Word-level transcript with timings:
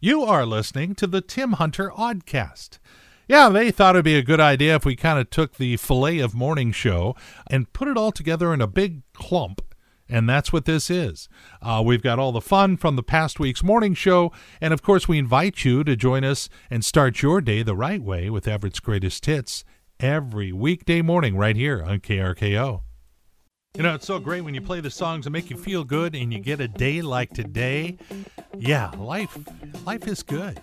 You 0.00 0.22
are 0.22 0.46
listening 0.46 0.94
to 0.94 1.08
the 1.08 1.20
Tim 1.20 1.54
Hunter 1.54 1.90
Oddcast. 1.90 2.78
Yeah, 3.26 3.48
they 3.48 3.72
thought 3.72 3.96
it'd 3.96 4.04
be 4.04 4.14
a 4.14 4.22
good 4.22 4.38
idea 4.38 4.76
if 4.76 4.84
we 4.84 4.94
kind 4.94 5.18
of 5.18 5.28
took 5.28 5.56
the 5.56 5.76
fillet 5.76 6.20
of 6.20 6.36
morning 6.36 6.70
show 6.70 7.16
and 7.50 7.72
put 7.72 7.88
it 7.88 7.96
all 7.96 8.12
together 8.12 8.54
in 8.54 8.60
a 8.60 8.68
big 8.68 9.02
clump. 9.12 9.60
And 10.08 10.28
that's 10.28 10.52
what 10.52 10.66
this 10.66 10.88
is. 10.88 11.28
Uh, 11.60 11.82
we've 11.84 12.00
got 12.00 12.20
all 12.20 12.30
the 12.30 12.40
fun 12.40 12.76
from 12.76 12.94
the 12.94 13.02
past 13.02 13.40
week's 13.40 13.64
morning 13.64 13.94
show. 13.94 14.30
And 14.60 14.72
of 14.72 14.82
course, 14.82 15.08
we 15.08 15.18
invite 15.18 15.64
you 15.64 15.82
to 15.82 15.96
join 15.96 16.22
us 16.22 16.48
and 16.70 16.84
start 16.84 17.20
your 17.20 17.40
day 17.40 17.64
the 17.64 17.74
right 17.74 18.00
way 18.00 18.30
with 18.30 18.46
Everett's 18.46 18.78
Greatest 18.78 19.26
Hits 19.26 19.64
every 19.98 20.52
weekday 20.52 21.02
morning 21.02 21.36
right 21.36 21.56
here 21.56 21.82
on 21.82 21.98
KRKO. 21.98 22.82
You 23.74 23.84
know, 23.84 23.94
it's 23.94 24.06
so 24.06 24.18
great 24.18 24.40
when 24.40 24.54
you 24.54 24.60
play 24.60 24.80
the 24.80 24.90
songs 24.90 25.24
that 25.24 25.30
make 25.30 25.50
you 25.50 25.56
feel 25.56 25.84
good 25.84 26.16
and 26.16 26.32
you 26.32 26.40
get 26.40 26.60
a 26.60 26.66
day 26.66 27.00
like 27.00 27.30
today. 27.32 27.96
Yeah, 28.56 28.90
life 28.96 29.38
life 29.86 30.08
is 30.08 30.24
good. 30.24 30.60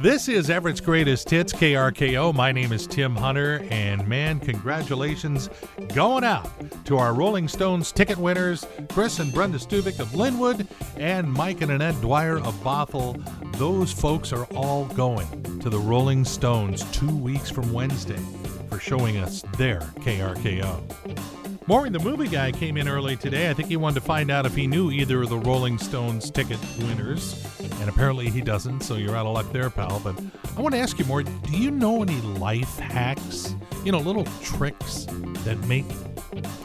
This 0.00 0.28
is 0.28 0.48
Everett's 0.48 0.80
Greatest 0.80 1.28
Hits, 1.28 1.52
KRKO. 1.52 2.32
My 2.32 2.52
name 2.52 2.72
is 2.72 2.86
Tim 2.86 3.16
Hunter, 3.16 3.66
and 3.70 4.06
man, 4.06 4.38
congratulations 4.38 5.50
going 5.92 6.22
out 6.22 6.48
to 6.84 6.98
our 6.98 7.14
Rolling 7.14 7.48
Stones 7.48 7.90
ticket 7.90 8.16
winners, 8.16 8.64
Chris 8.90 9.18
and 9.18 9.32
Brenda 9.32 9.58
Stuvik 9.58 9.98
of 9.98 10.08
Lynnwood, 10.10 10.68
and 10.98 11.30
Mike 11.32 11.62
and 11.62 11.72
Annette 11.72 12.00
Dwyer 12.00 12.38
of 12.38 12.54
Bothell. 12.62 13.18
Those 13.56 13.90
folks 13.90 14.32
are 14.32 14.44
all 14.54 14.84
going 14.84 15.58
to 15.58 15.68
the 15.68 15.80
Rolling 15.80 16.24
Stones 16.24 16.84
two 16.92 17.16
weeks 17.16 17.50
from 17.50 17.72
Wednesday 17.72 18.20
for 18.68 18.78
showing 18.78 19.16
us 19.16 19.42
their 19.58 19.80
KRKO. 19.80 21.49
Maureen, 21.66 21.92
the 21.92 21.98
movie 21.98 22.28
guy, 22.28 22.50
came 22.52 22.76
in 22.76 22.88
early 22.88 23.16
today. 23.16 23.50
I 23.50 23.54
think 23.54 23.68
he 23.68 23.76
wanted 23.76 23.96
to 23.96 24.06
find 24.06 24.30
out 24.30 24.46
if 24.46 24.54
he 24.54 24.66
knew 24.66 24.90
either 24.90 25.22
of 25.22 25.28
the 25.28 25.38
Rolling 25.38 25.78
Stones 25.78 26.30
ticket 26.30 26.58
winners, 26.78 27.44
and 27.80 27.88
apparently 27.88 28.28
he 28.30 28.40
doesn't, 28.40 28.80
so 28.80 28.96
you're 28.96 29.16
out 29.16 29.26
of 29.26 29.34
luck 29.34 29.52
there, 29.52 29.70
pal. 29.70 30.00
But 30.00 30.20
I 30.56 30.60
want 30.60 30.74
to 30.74 30.80
ask 30.80 30.98
you 30.98 31.04
more 31.04 31.22
do 31.22 31.56
you 31.56 31.70
know 31.70 32.02
any 32.02 32.20
life 32.20 32.78
hacks? 32.78 33.54
You 33.84 33.92
know, 33.92 33.98
little 33.98 34.24
tricks 34.42 35.06
that 35.44 35.58
make 35.66 35.86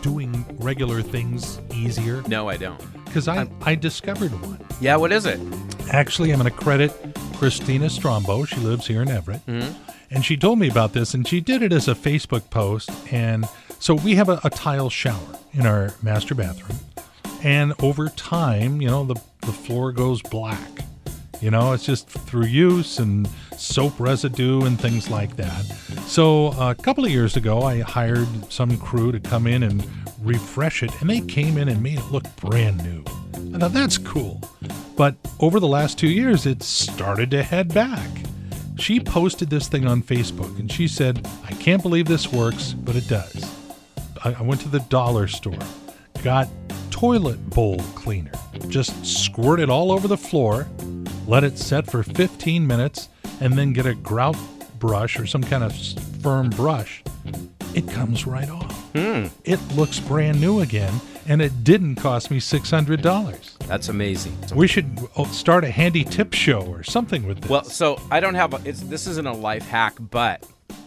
doing 0.02 0.46
regular 0.58 1.02
things 1.02 1.60
easier? 1.74 2.24
No, 2.28 2.50
I 2.50 2.58
don't. 2.58 2.82
Because 3.06 3.28
I, 3.28 3.48
I 3.62 3.76
discovered 3.76 4.32
one. 4.42 4.60
Yeah, 4.82 4.96
what 4.96 5.12
is 5.12 5.26
it? 5.26 5.40
Actually, 5.92 6.32
I'm 6.32 6.40
going 6.40 6.52
to 6.52 6.58
credit 6.58 6.92
Christina 7.36 7.86
Strombo. 7.86 8.48
She 8.48 8.58
lives 8.58 8.88
here 8.88 9.02
in 9.02 9.10
Everett. 9.10 9.46
Mm-hmm. 9.46 9.92
And 10.12 10.24
she 10.24 10.38
told 10.38 10.60
me 10.60 10.70
about 10.70 10.94
this, 10.94 11.14
and 11.14 11.28
she 11.28 11.42
did 11.42 11.62
it 11.62 11.74
as 11.74 11.88
a 11.88 11.96
Facebook 11.96 12.50
post. 12.50 12.90
And 13.12 13.46
so 13.86 13.94
we 13.94 14.16
have 14.16 14.30
a, 14.30 14.40
a 14.44 14.50
tile 14.50 14.90
shower 14.90 15.38
in 15.54 15.68
our 15.68 15.94
master 16.02 16.34
bathroom, 16.34 16.80
and 17.44 17.72
over 17.84 18.10
time, 18.10 18.82
you 18.82 18.88
know, 18.88 19.04
the 19.04 19.14
the 19.42 19.52
floor 19.52 19.92
goes 19.92 20.24
black. 20.24 20.84
You 21.40 21.52
know, 21.52 21.72
it's 21.72 21.86
just 21.86 22.10
through 22.10 22.48
use 22.48 22.98
and 22.98 23.30
soap 23.56 24.00
residue 24.00 24.64
and 24.66 24.82
things 24.82 25.12
like 25.12 25.36
that. 25.36 25.66
So 26.08 26.48
a 26.60 26.74
couple 26.74 27.06
of 27.06 27.12
years 27.12 27.38
ago, 27.38 27.62
I 27.62 27.82
hired 27.82 28.52
some 28.52 28.76
crew 28.80 29.12
to 29.12 29.20
come 29.20 29.46
in 29.46 29.62
and 29.62 29.88
refresh 30.24 30.82
it, 30.82 30.90
and 31.00 31.08
they 31.08 31.22
came 31.22 31.56
in 31.60 31.68
and 31.70 31.84
made 31.84 32.00
it 32.00 32.12
look 32.12 32.24
brand 32.38 32.84
new. 32.84 33.04
I 33.54 33.60
thought 33.60 33.74
that's 33.74 34.00
cool. 34.00 34.42
But 34.96 35.16
over 35.40 35.60
the 35.60 35.68
last 35.68 36.00
two 36.00 36.10
years, 36.10 36.48
it 36.48 36.64
started 36.64 37.30
to 37.30 37.44
head 37.44 37.72
back. 37.72 38.10
She 38.80 39.00
posted 39.00 39.52
this 39.52 39.68
thing 39.68 39.86
on 39.86 40.02
Facebook 40.02 40.58
and 40.58 40.72
she 40.72 40.88
said, 40.88 41.28
I 41.46 41.52
can't 41.52 41.84
believe 41.84 42.08
this 42.08 42.32
works, 42.32 42.74
but 42.74 42.96
it 42.96 43.08
does. 43.08 43.55
I 44.26 44.42
went 44.42 44.60
to 44.62 44.70
the 44.70 44.80
dollar 44.80 45.28
store, 45.28 45.60
got 46.24 46.48
toilet 46.90 47.50
bowl 47.52 47.78
cleaner, 47.94 48.32
just 48.70 49.06
squirt 49.06 49.60
it 49.60 49.70
all 49.70 49.92
over 49.92 50.08
the 50.08 50.18
floor, 50.18 50.68
let 51.28 51.44
it 51.44 51.60
set 51.60 51.86
for 51.86 52.02
15 52.02 52.66
minutes, 52.66 53.10
and 53.40 53.54
then 53.54 53.72
get 53.72 53.86
a 53.86 53.94
grout 53.94 54.36
brush 54.80 55.20
or 55.20 55.28
some 55.28 55.44
kind 55.44 55.64
of 55.64 55.76
firm 56.24 56.50
brush. 56.50 57.04
It 57.76 57.88
comes 57.88 58.26
right 58.26 58.50
off. 58.50 58.72
Hmm. 58.94 59.28
It 59.44 59.60
looks 59.76 60.00
brand 60.00 60.42
new 60.42 60.62
again, 60.62 61.00
and 61.28 61.40
it 61.40 61.64
didn't 61.64 61.98
cost 61.98 62.32
me 62.32 62.40
$600. 62.40 63.58
That's 63.68 63.90
amazing. 63.90 64.36
We 64.56 64.68
should 64.68 65.08
oh, 65.18 65.26
start 65.26 65.64
a 65.66 65.70
handy 65.70 66.04
tip 66.04 66.34
show 66.34 66.62
or 66.62 66.82
something 66.82 67.28
with 67.28 67.42
this. 67.42 67.50
Well, 67.52 67.64
so 67.64 68.02
I 68.10 68.22
don't 68.22 68.36
have 68.36 68.56
a, 68.56 68.62
it's 68.66 68.82
this 68.82 69.06
isn't 69.06 69.28
a 69.28 69.34
life 69.34 69.68
hack, 69.68 69.94
but 70.00 70.44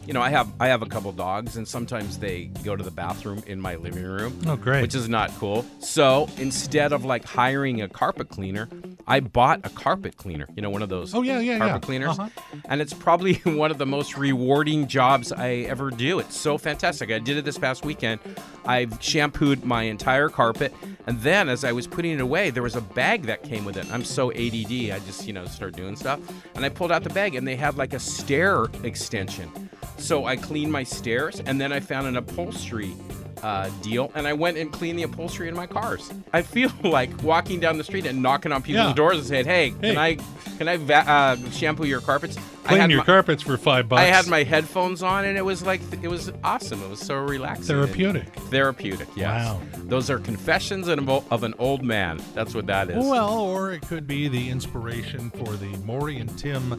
you 0.08 0.14
know, 0.14 0.22
I 0.22 0.30
have 0.30 0.50
I 0.58 0.68
have 0.68 0.80
a 0.80 0.86
couple 0.86 1.12
dogs, 1.12 1.58
and 1.58 1.68
sometimes 1.68 2.18
they 2.18 2.46
go 2.64 2.74
to 2.74 2.82
the 2.82 2.90
bathroom 2.90 3.42
in 3.46 3.60
my 3.60 3.76
living 3.76 4.04
room. 4.04 4.40
Oh, 4.46 4.56
great! 4.56 4.80
Which 4.80 4.94
is 4.94 5.06
not 5.06 5.30
cool. 5.32 5.66
So 5.80 6.30
instead 6.38 6.94
of 6.94 7.04
like 7.04 7.26
hiring 7.26 7.82
a 7.82 7.90
carpet 7.90 8.30
cleaner, 8.30 8.70
I 9.08 9.20
bought 9.20 9.64
a 9.64 9.70
carpet 9.70 10.18
cleaner. 10.18 10.46
You 10.54 10.62
know, 10.62 10.70
one 10.70 10.82
of 10.82 10.90
those. 10.90 11.14
Oh 11.14 11.22
yeah, 11.22 11.40
yeah, 11.40 11.58
carpet 11.58 11.82
yeah. 11.82 11.86
cleaners. 11.86 12.18
Uh-huh. 12.18 12.28
And 12.66 12.80
it's 12.80 12.92
probably 12.92 13.34
one 13.44 13.70
of 13.70 13.78
the 13.78 13.86
most 13.86 14.16
rewarding 14.16 14.86
jobs 14.86 15.32
I 15.32 15.66
ever 15.68 15.90
do. 15.90 16.18
It's 16.18 16.36
so 16.36 16.58
fantastic. 16.58 17.10
I 17.10 17.18
did 17.18 17.38
it 17.38 17.44
this 17.44 17.58
past 17.58 17.84
weekend. 17.84 18.20
I've 18.66 19.02
shampooed 19.02 19.64
my 19.64 19.84
entire 19.84 20.28
carpet, 20.28 20.74
and 21.06 21.18
then 21.22 21.48
as 21.48 21.64
I 21.64 21.72
was 21.72 21.86
putting 21.86 22.12
it 22.12 22.20
away, 22.20 22.50
there 22.50 22.62
was 22.62 22.76
a 22.76 22.82
bag 22.82 23.22
that 23.22 23.42
came 23.42 23.64
with 23.64 23.78
it. 23.78 23.90
I'm 23.90 24.04
so 24.04 24.30
ADD. 24.30 24.90
I 24.92 25.00
just 25.06 25.26
you 25.26 25.32
know 25.32 25.46
start 25.46 25.74
doing 25.74 25.96
stuff, 25.96 26.20
and 26.54 26.64
I 26.64 26.68
pulled 26.68 26.92
out 26.92 27.02
the 27.02 27.10
bag, 27.10 27.34
and 27.34 27.48
they 27.48 27.56
had 27.56 27.78
like 27.78 27.94
a 27.94 27.98
stair 27.98 28.66
extension. 28.84 29.70
So 29.96 30.26
I 30.26 30.36
cleaned 30.36 30.70
my 30.70 30.84
stairs 30.84 31.40
and 31.40 31.60
then 31.60 31.72
I 31.72 31.80
found 31.80 32.06
an 32.06 32.16
upholstery 32.16 32.94
uh, 33.42 33.70
deal 33.82 34.10
and 34.14 34.26
I 34.26 34.32
went 34.32 34.56
and 34.58 34.72
cleaned 34.72 34.98
the 34.98 35.02
upholstery 35.04 35.48
in 35.48 35.54
my 35.54 35.66
cars. 35.66 36.10
I 36.32 36.42
feel 36.42 36.70
like 36.82 37.22
walking 37.22 37.60
down 37.60 37.78
the 37.78 37.84
street 37.84 38.06
and 38.06 38.22
knocking 38.22 38.52
on 38.52 38.62
people's 38.62 38.88
Yeah. 38.88 38.94
doors 38.94 39.18
and 39.18 39.26
saying, 39.26 39.44
"Hey, 39.46 39.70
Hey. 39.80 39.88
can 39.94 39.98
I 39.98 40.14
can 40.58 40.68
I 40.68 40.76
va- 40.76 41.08
uh, 41.10 41.50
shampoo 41.50 41.84
your 41.84 42.00
carpets?" 42.00 42.36
I 42.64 42.72
Clean 42.72 42.90
your 42.90 42.98
my, 42.98 43.04
carpets 43.06 43.42
for 43.42 43.56
five 43.56 43.88
bucks. 43.88 44.02
I 44.02 44.04
had 44.06 44.26
my 44.26 44.42
headphones 44.42 45.02
on 45.02 45.24
and 45.24 45.38
it 45.38 45.44
was 45.44 45.62
like 45.64 45.80
it 46.02 46.08
was 46.08 46.30
awesome. 46.44 46.82
It 46.82 46.90
was 46.90 47.00
so 47.00 47.16
relaxing. 47.16 47.64
Therapeutic. 47.66 48.26
Therapeutic, 48.50 49.08
yes. 49.16 49.46
Wow. 49.46 49.60
Those 49.84 50.10
are 50.10 50.18
confessions 50.18 50.86
of 50.88 50.98
an- 50.98 51.22
of 51.30 51.44
an 51.44 51.54
old 51.58 51.82
man. 51.82 52.20
That's 52.34 52.54
what 52.54 52.66
that 52.66 52.90
is. 52.90 53.04
Well, 53.06 53.38
or 53.38 53.72
it 53.72 53.82
could 53.88 54.06
be 54.06 54.28
the 54.28 54.50
inspiration 54.50 55.30
for 55.30 55.54
the 55.56 55.74
Maury 55.86 56.18
and 56.18 56.36
Tim 56.38 56.72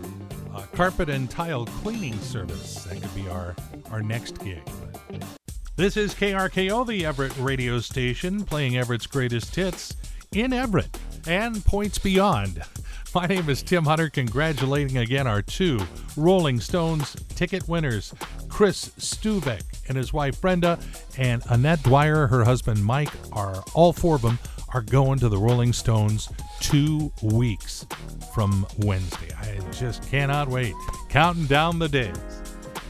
uh, 0.54 0.62
carpet 0.76 1.10
and 1.10 1.28
tile 1.30 1.66
cleaning 1.66 2.20
service. 2.20 2.84
That 2.84 3.02
could 3.02 3.16
be 3.16 3.28
our 3.30 3.56
our 3.92 4.02
next 4.04 4.38
gig. 4.44 4.62
This 5.80 5.96
is 5.96 6.14
KRKO, 6.14 6.86
the 6.86 7.06
Everett 7.06 7.38
radio 7.38 7.80
station, 7.80 8.44
playing 8.44 8.76
Everett's 8.76 9.08
greatest 9.08 9.56
hits 9.56 9.96
in 10.34 10.52
Everett 10.52 11.00
and 11.26 11.64
points 11.64 11.98
beyond. 11.98 12.62
My 13.16 13.26
name 13.28 13.50
is 13.50 13.64
Tim 13.64 13.86
Hunter, 13.86 14.10
congratulating 14.10 14.98
again 14.98 15.26
our 15.26 15.42
two 15.42 15.80
Rolling 16.18 16.60
Stones 16.60 17.16
ticket 17.30 17.66
winners, 17.70 18.14
Chris 18.50 18.90
Stuvek 18.98 19.62
and 19.88 19.96
his 19.96 20.12
wife 20.12 20.42
Brenda, 20.42 20.78
and 21.18 21.44
Annette 21.48 21.84
Dwyer, 21.84 22.28
her 22.28 22.44
husband 22.44 22.84
Mike, 22.84 23.14
are 23.32 23.64
all 23.74 23.94
four 23.94 24.18
of 24.18 24.22
them 24.22 24.38
are 24.74 24.82
going 24.82 25.18
to 25.20 25.30
the 25.30 25.38
Rolling 25.38 25.72
Stones 25.72 26.28
two 26.60 27.10
weeks 27.24 27.88
from 28.36 28.68
Wednesday. 28.80 29.34
I 29.34 29.62
just 29.72 30.04
cannot 30.12 30.50
wait. 30.50 30.74
Counting 31.08 31.46
down 31.46 31.80
the 31.80 31.88
days. 31.88 32.49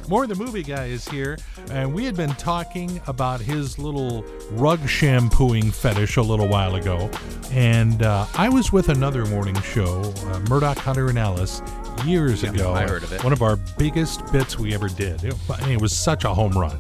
Maury 0.10 0.26
the 0.26 0.34
movie 0.34 0.64
guy 0.64 0.86
is 0.86 1.08
here, 1.08 1.38
and 1.70 1.94
we 1.94 2.04
had 2.04 2.16
been 2.16 2.34
talking 2.34 3.00
about 3.06 3.40
his 3.40 3.78
little 3.78 4.26
rug 4.54 4.90
shampooing 4.90 5.70
fetish 5.70 6.18
a 6.18 6.22
little 6.24 6.48
while 6.48 6.74
ago. 6.74 7.12
And 7.52 8.02
uh, 8.02 8.26
I 8.34 8.50
was 8.50 8.74
with 8.74 8.90
another 8.90 9.28
morning 9.28 9.54
show, 9.62 10.02
uh, 10.02 10.40
Murdock 10.50 10.80
Hunter 10.80 11.10
and 11.10 11.20
Alice, 11.20 11.62
years 12.06 12.42
ago. 12.42 12.74
I 12.74 12.88
heard 12.88 13.04
of 13.04 13.14
it. 13.14 13.24
One 13.24 13.34
of 13.34 13.44
our 13.44 13.58
biggest 13.78 14.26
bits 14.32 14.58
we 14.58 14.74
ever 14.74 14.90
did. 14.90 15.24
It, 15.24 15.36
I 15.48 15.62
mean, 15.62 15.74
it 15.74 15.82
was 15.82 15.96
such 15.96 16.24
a 16.24 16.34
home 16.34 16.54
run. 16.54 16.80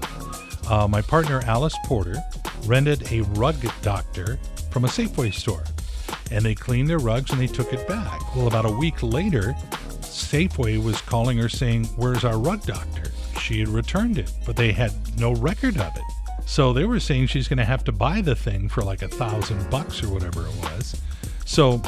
Uh, 0.68 0.88
my 0.88 1.04
partner 1.04 1.42
Alice 1.46 1.76
Porter 1.86 2.16
rented 2.66 3.12
a 3.12 3.22
rug 3.34 3.58
doctor 3.84 4.40
from 4.72 4.86
a 4.86 4.88
Safeway 4.88 5.32
store, 5.32 5.66
and 6.32 6.44
they 6.44 6.56
cleaned 6.56 6.90
their 6.90 6.98
rugs 6.98 7.30
and 7.30 7.40
they 7.40 7.46
took 7.46 7.74
it 7.74 7.88
back. 7.88 8.36
Well, 8.36 8.48
about 8.48 8.66
a 8.66 8.72
week 8.72 9.04
later, 9.04 9.54
Safeway 10.02 10.84
was 10.84 11.00
calling 11.02 11.38
her 11.38 11.48
saying, 11.48 11.86
Where's 11.96 12.26
our 12.26 12.40
rug 12.40 12.64
doctor? 12.64 13.04
She 13.40 13.60
had 13.60 13.70
returned 13.70 14.18
it, 14.18 14.32
but 14.46 14.56
they 14.56 14.72
had 14.72 14.92
no 15.20 15.34
record 15.34 15.78
of 15.78 15.96
it. 15.96 16.04
So 16.46 16.74
they 16.74 16.86
were 16.86 17.00
saying 17.00 17.28
she's 17.28 17.48
going 17.48 17.58
to 17.58 17.66
have 17.66 17.84
to 17.86 17.92
buy 17.92 18.22
the 18.22 18.36
thing 18.36 18.70
for 18.70 18.82
like 18.82 19.02
a 19.02 19.08
thousand 19.08 19.70
bucks 19.70 20.04
or 20.04 20.10
whatever 20.10 20.46
it 20.48 20.56
was. 20.62 21.00
So 21.46 21.82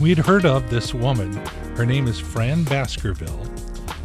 we'd 0.00 0.18
heard 0.18 0.46
of 0.46 0.68
this 0.70 0.94
woman. 0.94 1.32
Her 1.76 1.86
name 1.86 2.06
is 2.06 2.18
Fran 2.18 2.64
Baskerville. 2.64 3.46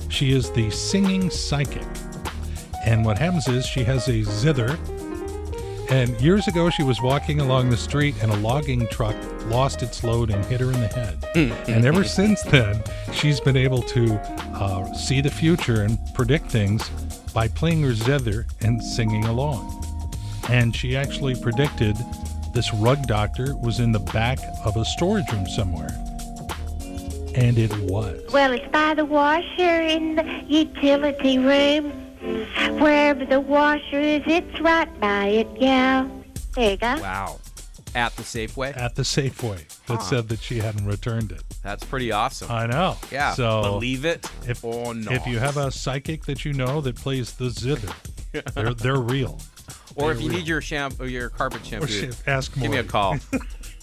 She 0.09 0.31
is 0.31 0.51
the 0.51 0.69
singing 0.69 1.29
psychic. 1.29 1.87
And 2.85 3.05
what 3.05 3.17
happens 3.17 3.47
is 3.47 3.65
she 3.65 3.83
has 3.85 4.07
a 4.09 4.23
zither. 4.23 4.77
And 5.93 6.19
years 6.19 6.47
ago, 6.47 6.71
she 6.71 6.81
was 6.81 7.03
walking 7.03 7.39
along 7.39 7.69
the 7.69 7.77
street 7.77 8.15
and 8.23 8.31
a 8.31 8.35
logging 8.37 8.87
truck 8.87 9.15
lost 9.45 9.83
its 9.83 10.03
load 10.03 10.31
and 10.31 10.43
hit 10.45 10.59
her 10.59 10.71
in 10.71 10.81
the 10.81 10.87
head. 10.87 11.23
and 11.69 11.85
ever 11.85 12.03
since 12.03 12.41
then, 12.41 12.81
she's 13.11 13.39
been 13.39 13.55
able 13.55 13.83
to 13.83 14.15
uh, 14.55 14.91
see 14.95 15.21
the 15.21 15.29
future 15.29 15.83
and 15.83 15.99
predict 16.15 16.49
things 16.49 16.89
by 17.31 17.47
playing 17.47 17.83
her 17.83 17.93
zither 17.93 18.47
and 18.61 18.83
singing 18.83 19.25
along. 19.25 19.85
And 20.49 20.75
she 20.75 20.97
actually 20.97 21.39
predicted 21.39 21.95
this 22.55 22.73
rug 22.73 23.05
doctor 23.05 23.55
was 23.55 23.79
in 23.79 23.91
the 23.91 23.99
back 23.99 24.39
of 24.65 24.75
a 24.77 24.85
storage 24.85 25.31
room 25.31 25.47
somewhere. 25.47 25.95
And 27.35 27.59
it 27.59 27.71
was. 27.81 28.19
Well, 28.33 28.51
it's 28.51 28.67
by 28.71 28.95
the 28.95 29.05
washer 29.05 29.83
in 29.83 30.15
the 30.15 30.43
utility 30.47 31.37
room. 31.37 32.02
Wherever 32.71 33.25
the 33.25 33.39
washer 33.39 33.99
is, 33.99 34.21
it's 34.25 34.59
right 34.61 34.99
by 34.99 35.27
it, 35.27 35.47
yeah. 35.59 36.07
There 36.55 36.71
you 36.71 36.77
go. 36.77 36.95
Wow. 37.01 37.39
At 37.95 38.15
the 38.15 38.23
Safeway? 38.23 38.75
At 38.75 38.95
the 38.95 39.03
Safeway 39.03 39.67
that 39.85 39.97
Huh. 39.97 39.99
said 40.01 40.29
that 40.29 40.39
she 40.41 40.57
hadn't 40.59 40.85
returned 40.87 41.31
it. 41.31 41.43
That's 41.61 41.83
pretty 41.83 42.11
awesome. 42.11 42.49
I 42.51 42.65
know. 42.65 42.97
yeah. 43.11 43.33
So 43.33 43.61
Believe 43.63 44.03
it 44.05 44.27
if, 44.47 44.63
or 44.63 44.93
not. 44.95 45.13
if 45.13 45.27
you 45.27 45.37
have 45.39 45.57
a 45.57 45.71
psychic 45.71 46.25
that 46.25 46.43
you 46.45 46.53
know 46.53 46.81
that 46.81 46.95
plays 46.95 47.33
the 47.33 47.49
zither, 47.51 47.93
they're, 48.55 48.73
they're 48.73 48.95
real. 48.97 49.39
or 49.95 50.11
if 50.11 50.17
they're 50.17 50.23
you 50.23 50.29
real. 50.29 50.37
need 50.39 50.47
your 50.47 50.61
shampoo, 50.61 51.05
your 51.07 51.29
carpet 51.29 51.63
shampoo, 51.65 51.85
Or 51.85 52.11
sh- 52.13 52.15
ask 52.25 52.55
more. 52.57 52.63
give 52.63 52.71
me 52.71 52.77
a 52.79 52.83
call. 52.83 53.17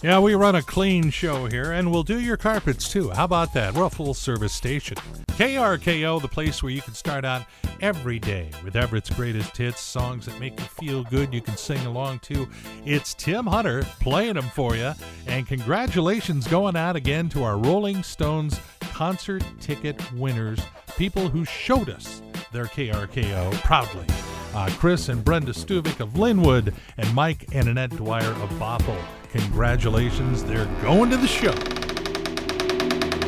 Yeah, 0.03 0.17
we 0.17 0.33
run 0.33 0.55
a 0.55 0.63
clean 0.63 1.11
show 1.11 1.45
here, 1.45 1.73
and 1.73 1.91
we'll 1.91 2.01
do 2.01 2.19
your 2.19 2.35
carpets 2.35 2.91
too. 2.91 3.11
How 3.11 3.25
about 3.25 3.53
that? 3.53 3.75
We're 3.75 3.83
a 3.83 3.89
full 3.89 4.15
service 4.15 4.51
station. 4.51 4.97
KRKO, 5.27 6.19
the 6.19 6.27
place 6.27 6.63
where 6.63 6.71
you 6.71 6.81
can 6.81 6.95
start 6.95 7.23
out 7.23 7.45
every 7.81 8.17
day 8.17 8.49
with 8.63 8.75
Everett's 8.75 9.11
greatest 9.11 9.55
hits, 9.55 9.79
songs 9.79 10.25
that 10.25 10.39
make 10.39 10.59
you 10.59 10.65
feel 10.65 11.03
good, 11.03 11.31
you 11.31 11.39
can 11.39 11.55
sing 11.55 11.85
along 11.85 12.17
to. 12.21 12.49
It's 12.83 13.13
Tim 13.13 13.45
Hunter 13.45 13.83
playing 13.99 14.33
them 14.33 14.49
for 14.49 14.75
you, 14.75 14.93
and 15.27 15.45
congratulations 15.45 16.47
going 16.47 16.75
out 16.75 16.95
again 16.95 17.29
to 17.29 17.43
our 17.43 17.59
Rolling 17.59 18.01
Stones 18.01 18.59
concert 18.79 19.43
ticket 19.59 20.01
winners, 20.13 20.59
people 20.97 21.29
who 21.29 21.45
showed 21.45 21.89
us 21.89 22.23
their 22.51 22.65
KRKO 22.65 23.53
proudly. 23.61 24.07
Uh, 24.55 24.67
Chris 24.79 25.09
and 25.09 25.23
Brenda 25.23 25.51
Stuvik 25.51 25.99
of 25.99 26.13
Lynnwood, 26.13 26.73
and 26.97 27.13
Mike 27.13 27.45
and 27.53 27.69
Annette 27.69 27.91
Dwyer 27.91 28.31
of 28.31 28.49
Bothell. 28.53 28.99
Congratulations, 29.31 30.43
they're 30.43 30.65
going 30.81 31.09
to 31.09 31.15
the 31.15 31.25
show. 31.25 31.53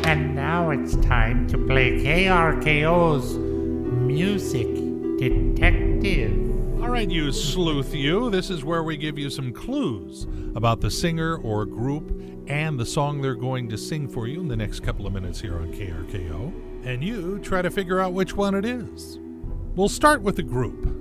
And 0.05 0.35
now 0.35 0.71
it's 0.71 0.97
time 0.97 1.47
to 1.47 1.57
play 1.57 2.03
KRKO's 2.03 3.37
Music 3.37 4.67
Detective. 5.17 6.81
All 6.81 6.89
right, 6.89 7.09
you 7.09 7.31
sleuth, 7.31 7.95
you. 7.95 8.29
This 8.29 8.49
is 8.49 8.65
where 8.65 8.83
we 8.83 8.97
give 8.97 9.17
you 9.17 9.29
some 9.29 9.53
clues 9.53 10.27
about 10.55 10.81
the 10.81 10.91
singer 10.91 11.37
or 11.37 11.65
group 11.65 12.11
and 12.47 12.77
the 12.77 12.85
song 12.85 13.21
they're 13.21 13.33
going 13.33 13.69
to 13.69 13.77
sing 13.77 14.09
for 14.09 14.27
you 14.27 14.41
in 14.41 14.49
the 14.49 14.57
next 14.57 14.81
couple 14.81 15.07
of 15.07 15.13
minutes 15.13 15.39
here 15.39 15.55
on 15.55 15.71
KRKO. 15.71 16.51
And 16.85 17.01
you 17.01 17.39
try 17.39 17.61
to 17.61 17.71
figure 17.71 18.01
out 18.01 18.11
which 18.11 18.35
one 18.35 18.55
it 18.55 18.65
is. 18.65 19.19
We'll 19.75 19.87
start 19.87 20.21
with 20.21 20.35
the 20.35 20.43
group. 20.43 20.92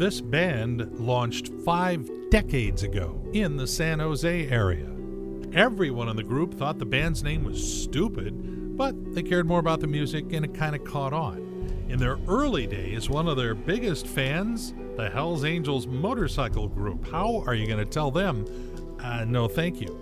This 0.00 0.22
band 0.22 0.98
launched 0.98 1.52
five 1.62 2.08
decades 2.30 2.84
ago 2.84 3.22
in 3.34 3.58
the 3.58 3.66
San 3.66 3.98
Jose 3.98 4.48
area. 4.48 4.90
Everyone 5.52 6.08
in 6.08 6.16
the 6.16 6.22
group 6.22 6.54
thought 6.54 6.78
the 6.78 6.86
band's 6.86 7.22
name 7.22 7.44
was 7.44 7.82
stupid, 7.82 8.78
but 8.78 8.94
they 9.14 9.22
cared 9.22 9.46
more 9.46 9.60
about 9.60 9.80
the 9.80 9.86
music 9.86 10.32
and 10.32 10.42
it 10.42 10.54
kind 10.54 10.74
of 10.74 10.84
caught 10.84 11.12
on. 11.12 11.36
In 11.90 11.98
their 11.98 12.18
early 12.28 12.66
days, 12.66 13.10
one 13.10 13.28
of 13.28 13.36
their 13.36 13.54
biggest 13.54 14.06
fans, 14.06 14.72
the 14.96 15.10
Hells 15.10 15.44
Angels 15.44 15.86
motorcycle 15.86 16.66
group. 16.66 17.06
How 17.10 17.44
are 17.46 17.54
you 17.54 17.66
going 17.66 17.78
to 17.78 17.84
tell 17.84 18.10
them? 18.10 18.46
Uh, 19.00 19.26
no, 19.26 19.48
thank 19.48 19.82
you. 19.82 20.00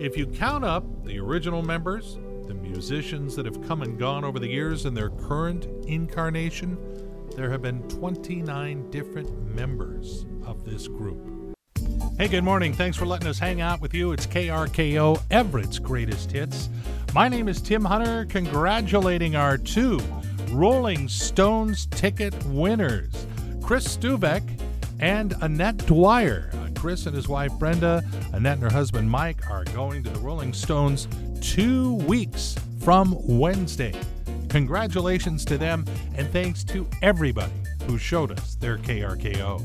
If 0.00 0.16
you 0.16 0.26
count 0.26 0.64
up 0.64 1.04
the 1.04 1.20
original 1.20 1.62
members, 1.62 2.18
the 2.48 2.54
musicians 2.54 3.36
that 3.36 3.46
have 3.46 3.64
come 3.68 3.82
and 3.82 3.96
gone 3.96 4.24
over 4.24 4.40
the 4.40 4.48
years, 4.48 4.86
and 4.86 4.96
their 4.96 5.10
current 5.10 5.66
incarnation, 5.86 6.76
there 7.36 7.50
have 7.50 7.60
been 7.60 7.82
29 7.90 8.90
different 8.90 9.54
members 9.54 10.24
of 10.46 10.64
this 10.64 10.88
group. 10.88 11.54
Hey, 12.16 12.28
good 12.28 12.44
morning. 12.44 12.72
Thanks 12.72 12.96
for 12.96 13.04
letting 13.04 13.28
us 13.28 13.38
hang 13.38 13.60
out 13.60 13.82
with 13.82 13.92
you. 13.92 14.12
It's 14.12 14.26
KRKO, 14.26 15.20
Everett's 15.30 15.78
greatest 15.78 16.32
hits. 16.32 16.70
My 17.12 17.28
name 17.28 17.46
is 17.46 17.60
Tim 17.60 17.84
Hunter, 17.84 18.24
congratulating 18.24 19.36
our 19.36 19.58
two 19.58 20.00
Rolling 20.50 21.08
Stones 21.08 21.84
ticket 21.86 22.34
winners, 22.46 23.26
Chris 23.62 23.98
Stuvek 23.98 24.58
and 24.98 25.34
Annette 25.42 25.76
Dwyer. 25.84 26.50
Uh, 26.54 26.70
Chris 26.74 27.04
and 27.04 27.14
his 27.14 27.28
wife 27.28 27.52
Brenda, 27.58 28.02
Annette 28.32 28.54
and 28.54 28.62
her 28.62 28.72
husband 28.72 29.10
Mike 29.10 29.50
are 29.50 29.64
going 29.64 30.02
to 30.04 30.08
the 30.08 30.20
Rolling 30.20 30.54
Stones 30.54 31.06
two 31.42 31.96
weeks 31.96 32.56
from 32.80 33.14
Wednesday. 33.26 33.92
Congratulations 34.56 35.44
to 35.44 35.58
them, 35.58 35.84
and 36.14 36.26
thanks 36.30 36.64
to 36.64 36.88
everybody 37.02 37.52
who 37.86 37.98
showed 37.98 38.32
us 38.32 38.54
their 38.54 38.78
KRKO. 38.78 39.62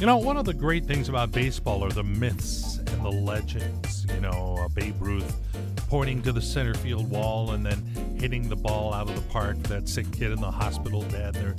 You 0.00 0.06
know, 0.06 0.16
one 0.18 0.36
of 0.36 0.44
the 0.44 0.54
great 0.54 0.84
things 0.84 1.08
about 1.08 1.32
baseball 1.32 1.82
are 1.82 1.90
the 1.90 2.04
myths 2.04 2.78
and 2.78 3.04
the 3.04 3.10
legends. 3.10 4.06
You 4.14 4.20
know, 4.20 4.58
uh, 4.60 4.68
Babe 4.68 4.94
Ruth 5.00 5.36
pointing 5.88 6.22
to 6.22 6.30
the 6.30 6.40
center 6.40 6.72
field 6.74 7.10
wall 7.10 7.50
and 7.50 7.66
then 7.66 8.16
hitting 8.16 8.48
the 8.48 8.54
ball 8.54 8.94
out 8.94 9.10
of 9.10 9.16
the 9.16 9.28
park 9.28 9.60
for 9.60 9.66
that 9.70 9.88
sick 9.88 10.08
kid 10.12 10.30
in 10.30 10.40
the 10.40 10.52
hospital 10.52 11.02
bed. 11.10 11.34
There, 11.34 11.56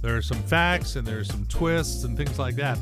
there 0.00 0.16
are 0.16 0.22
some 0.22 0.42
facts 0.44 0.96
and 0.96 1.06
there's 1.06 1.28
some 1.28 1.44
twists 1.50 2.04
and 2.04 2.16
things 2.16 2.38
like 2.38 2.56
that. 2.56 2.78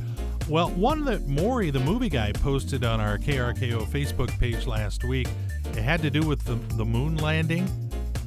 Well, 0.48 0.70
one 0.70 1.04
that 1.06 1.26
Maury, 1.26 1.70
the 1.70 1.80
movie 1.80 2.08
guy, 2.08 2.30
posted 2.30 2.84
on 2.84 3.00
our 3.00 3.18
KRKO 3.18 3.84
Facebook 3.88 4.30
page 4.38 4.68
last 4.68 5.02
week, 5.02 5.26
it 5.72 5.82
had 5.82 6.02
to 6.02 6.08
do 6.08 6.22
with 6.22 6.44
the, 6.44 6.54
the 6.76 6.84
moon 6.84 7.16
landing. 7.16 7.68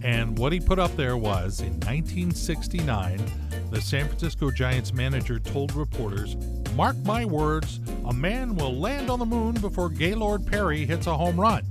And 0.03 0.37
what 0.37 0.51
he 0.51 0.59
put 0.59 0.79
up 0.79 0.95
there 0.95 1.17
was 1.17 1.61
in 1.61 1.73
1969, 1.81 3.21
the 3.69 3.81
San 3.81 4.07
Francisco 4.07 4.49
Giants 4.51 4.93
manager 4.93 5.39
told 5.39 5.73
reporters, 5.75 6.35
Mark 6.75 6.97
my 7.05 7.25
words, 7.25 7.79
a 8.05 8.13
man 8.13 8.55
will 8.55 8.75
land 8.75 9.09
on 9.09 9.19
the 9.19 9.25
moon 9.25 9.55
before 9.55 9.89
Gaylord 9.89 10.47
Perry 10.47 10.85
hits 10.85 11.07
a 11.07 11.15
home 11.15 11.39
run. 11.39 11.65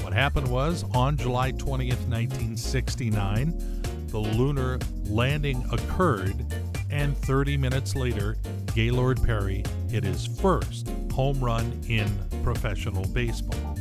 What 0.00 0.12
happened 0.12 0.48
was 0.48 0.84
on 0.94 1.16
July 1.16 1.52
20th, 1.52 2.08
1969, 2.08 3.82
the 4.08 4.18
lunar 4.18 4.78
landing 5.04 5.64
occurred, 5.72 6.44
and 6.90 7.16
30 7.18 7.56
minutes 7.56 7.94
later, 7.94 8.36
Gaylord 8.74 9.22
Perry 9.22 9.64
hit 9.90 10.04
his 10.04 10.26
first 10.26 10.88
home 11.12 11.42
run 11.42 11.80
in 11.88 12.10
professional 12.42 13.06
baseball. 13.08 13.78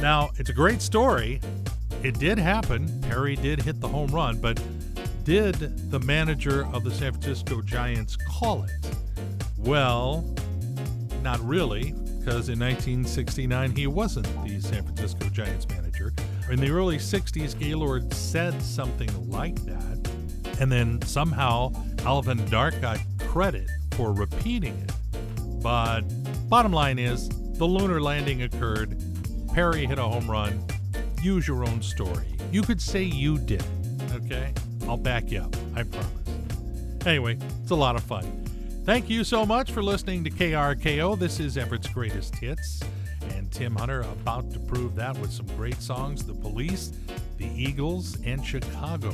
Now, 0.00 0.30
it's 0.36 0.50
a 0.50 0.54
great 0.54 0.82
story. 0.82 1.40
It 2.06 2.20
did 2.20 2.38
happen. 2.38 3.00
Perry 3.00 3.34
did 3.34 3.60
hit 3.60 3.80
the 3.80 3.88
home 3.88 4.12
run, 4.12 4.38
but 4.40 4.62
did 5.24 5.56
the 5.90 5.98
manager 5.98 6.64
of 6.72 6.84
the 6.84 6.90
San 6.92 7.10
Francisco 7.10 7.60
Giants 7.60 8.16
call 8.16 8.62
it? 8.62 8.96
Well, 9.58 10.24
not 11.24 11.40
really, 11.40 11.94
because 12.20 12.48
in 12.48 12.60
1969 12.60 13.72
he 13.72 13.88
wasn't 13.88 14.26
the 14.44 14.60
San 14.60 14.84
Francisco 14.84 15.28
Giants 15.30 15.66
manager. 15.68 16.12
In 16.48 16.60
the 16.60 16.70
early 16.70 16.98
60s, 16.98 17.58
Gaylord 17.58 18.14
said 18.14 18.62
something 18.62 19.10
like 19.28 19.56
that, 19.64 20.08
and 20.60 20.70
then 20.70 21.02
somehow 21.02 21.72
Alvin 22.04 22.38
Dark 22.48 22.80
got 22.80 23.00
credit 23.18 23.68
for 23.96 24.12
repeating 24.12 24.78
it. 24.78 24.92
But 25.60 26.02
bottom 26.48 26.72
line 26.72 27.00
is, 27.00 27.28
the 27.58 27.66
lunar 27.66 28.00
landing 28.00 28.42
occurred. 28.42 28.96
Perry 29.52 29.86
hit 29.86 29.98
a 29.98 30.04
home 30.04 30.30
run. 30.30 30.64
Use 31.22 31.48
your 31.48 31.64
own 31.64 31.82
story. 31.82 32.26
You 32.52 32.62
could 32.62 32.80
say 32.80 33.02
you 33.02 33.38
did 33.38 33.62
it, 33.62 34.12
okay? 34.12 34.52
I'll 34.88 34.96
back 34.96 35.30
you 35.30 35.40
up, 35.40 35.56
I 35.74 35.82
promise. 35.82 36.10
Anyway, 37.04 37.38
it's 37.62 37.70
a 37.70 37.76
lot 37.76 37.96
of 37.96 38.02
fun. 38.02 38.24
Thank 38.84 39.10
you 39.10 39.24
so 39.24 39.44
much 39.44 39.72
for 39.72 39.82
listening 39.82 40.22
to 40.24 40.30
KRKO. 40.30 41.18
This 41.18 41.40
is 41.40 41.56
Everett's 41.56 41.88
Greatest 41.88 42.36
Hits. 42.36 42.80
And 43.30 43.50
Tim 43.50 43.74
Hunter 43.74 44.02
about 44.02 44.52
to 44.52 44.60
prove 44.60 44.94
that 44.94 45.18
with 45.18 45.32
some 45.32 45.46
great 45.56 45.80
songs 45.82 46.24
The 46.24 46.34
Police, 46.34 46.92
The 47.38 47.46
Eagles, 47.46 48.16
and 48.24 48.46
Chicago. 48.46 49.12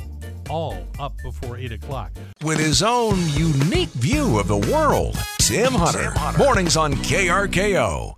All 0.49 0.85
up 0.99 1.13
before 1.23 1.57
8 1.57 1.71
o'clock. 1.71 2.11
With 2.43 2.59
his 2.59 2.83
own 2.83 3.17
unique 3.29 3.89
view 3.89 4.37
of 4.37 4.47
the 4.47 4.57
world, 4.57 5.17
Tim 5.39 5.73
Hunter. 5.73 6.13
Mornings 6.37 6.77
on 6.77 6.93
KRKO. 6.93 8.13